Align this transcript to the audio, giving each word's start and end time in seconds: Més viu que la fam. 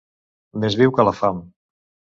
Més 0.63 0.79
viu 0.81 0.95
que 0.97 1.07
la 1.09 1.15
fam. 1.21 1.47